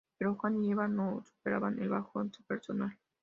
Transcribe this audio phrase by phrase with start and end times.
[0.17, 2.97] Pero Juan y Eva no superaban el bajón personal.